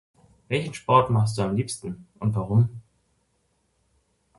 Welchen 0.47 0.73
Sport 0.73 1.11
machst 1.11 1.37
Du 1.37 1.43
am 1.43 1.55
liebsten 1.55 2.07
und 2.17 2.33
warum? 2.33 2.69